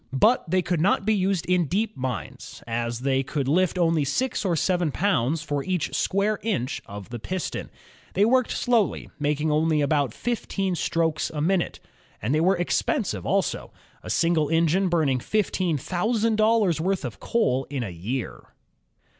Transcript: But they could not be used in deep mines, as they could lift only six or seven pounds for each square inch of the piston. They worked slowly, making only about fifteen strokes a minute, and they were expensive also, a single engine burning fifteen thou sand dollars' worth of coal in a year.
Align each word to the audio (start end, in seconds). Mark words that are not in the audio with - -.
But 0.17 0.49
they 0.49 0.63
could 0.63 0.81
not 0.81 1.05
be 1.05 1.13
used 1.13 1.45
in 1.45 1.67
deep 1.67 1.95
mines, 1.95 2.63
as 2.65 3.01
they 3.01 3.21
could 3.21 3.47
lift 3.47 3.77
only 3.77 4.03
six 4.03 4.43
or 4.43 4.55
seven 4.55 4.91
pounds 4.91 5.43
for 5.43 5.63
each 5.63 5.93
square 5.95 6.39
inch 6.41 6.81
of 6.87 7.09
the 7.09 7.19
piston. 7.19 7.69
They 8.15 8.25
worked 8.25 8.49
slowly, 8.49 9.11
making 9.19 9.51
only 9.51 9.79
about 9.79 10.11
fifteen 10.11 10.73
strokes 10.73 11.29
a 11.29 11.39
minute, 11.39 11.79
and 12.19 12.33
they 12.33 12.41
were 12.41 12.57
expensive 12.57 13.27
also, 13.27 13.73
a 14.01 14.09
single 14.09 14.49
engine 14.49 14.89
burning 14.89 15.19
fifteen 15.19 15.77
thou 15.77 16.13
sand 16.13 16.37
dollars' 16.39 16.81
worth 16.81 17.05
of 17.05 17.19
coal 17.19 17.65
in 17.69 17.83
a 17.83 17.91
year. 17.91 18.43